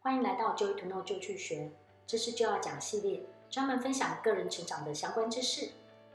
[0.00, 1.70] 欢迎来到 Joy to Know 就去学，
[2.06, 5.70] 这是就要讲系列，专门分享个人成长的相关知识，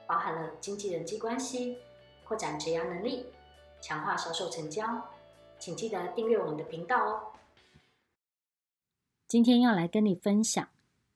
[0.08, 1.78] 包含了经济人际关系、
[2.26, 3.26] 扩展职业能力、
[3.82, 5.10] 强化销售成交，
[5.60, 7.34] 请记得订阅我们的频道哦。
[9.28, 10.68] 今天要来跟你分享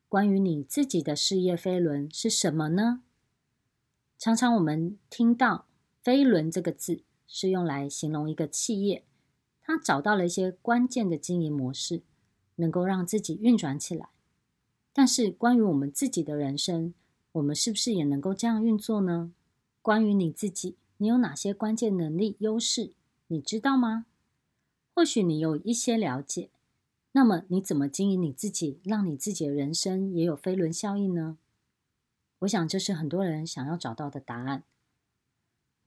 [0.09, 3.01] 关于你自己的事业飞轮是什么呢？
[4.19, 5.67] 常常我们听到
[6.03, 9.05] “飞轮”这个字，是用来形容一个企业，
[9.61, 12.01] 它找到了一些关键的经营模式，
[12.57, 14.09] 能够让自己运转起来。
[14.93, 16.93] 但是，关于我们自己的人生，
[17.31, 19.31] 我们是不是也能够这样运作呢？
[19.81, 22.91] 关于你自己，你有哪些关键能力、优势，
[23.27, 24.05] 你知道吗？
[24.93, 26.49] 或许你有一些了解。
[27.13, 31.37] 那么你怎么经营你自己，让你自己的人生也有飞轮效应呢？
[32.39, 34.63] 我想这是很多人想要找到的答案。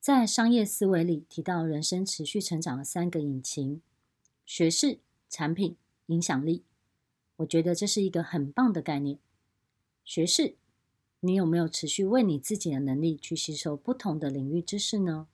[0.00, 3.82] 在商业思维里提到人生持续成长的三个引擎：
[4.46, 4.98] 学识、
[5.28, 5.76] 产品、
[6.10, 6.64] 影响力。
[7.36, 9.18] 我觉得这是一个很棒的概念。
[10.04, 10.56] 学士，
[11.20, 15.28] 你有没有持续为你自己的能力去吸收不同的领域知识呢？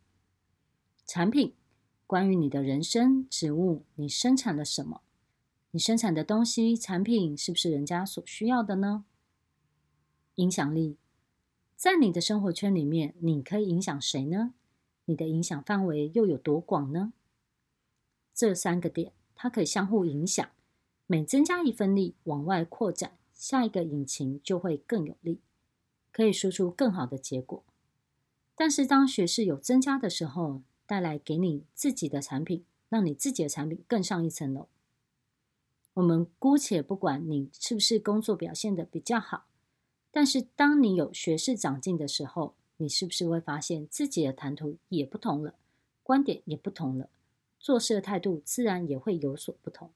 [1.06, 1.54] 产品，
[2.06, 5.00] 关于你的人生、职务，你生产了什么？
[5.70, 9.04] 你生产的东西、产品是不是人家所需要的呢？
[10.36, 10.98] 影响力，
[11.74, 14.54] 在你的生活圈里面，你可以影响谁呢？
[15.06, 17.12] 你的影响范围又有多广呢？
[18.34, 20.50] 这三个点，它可以相互影响，
[21.06, 25.40] 每增加一分力往外扩展，下一个引擎就会更有力，
[26.10, 27.62] 可以输出更好的结果。
[28.56, 34.68] 但是，当学识有增加的时候，带来给你自己的产品，让你自己的产品更上一层楼。
[35.94, 39.46] 我们姑且不管你是不是工作表现得比较好，
[40.10, 45.54] 但是当你有学识长进的时候，你是不是会发现自己的谈吐也不同了，
[46.02, 47.08] 观点也不同了，
[47.60, 49.90] 做事的态度自然也会有所不同。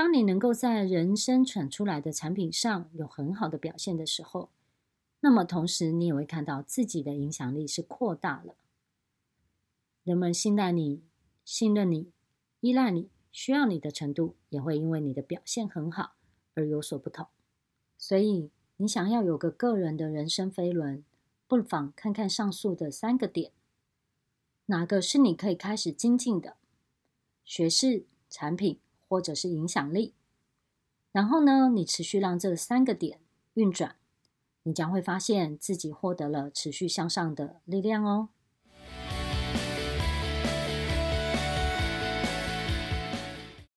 [0.00, 4.48] 当你能够在人生产出来的产品上有很好的表现的时候，
[5.20, 8.54] 那么同时你也会看到自己的影响力是扩大了，
[10.02, 11.02] 人们信赖你、
[11.44, 12.10] 信任你、
[12.60, 13.10] 依赖你。
[13.30, 16.14] 需要你的程度也会因为你的表现很好
[16.54, 17.26] 而有所不同，
[17.98, 21.04] 所以你想要有个个人的人生飞轮，
[21.46, 23.52] 不妨看看上述的三个点，
[24.64, 26.56] 哪个是你可以开始精进的？
[27.44, 30.14] 学识、产品或者是影响力？
[31.10, 33.18] 然后呢，你持续让这三个点
[33.54, 33.96] 运转，
[34.62, 38.28] 你将会发现自己获得了持续向上的力量哦。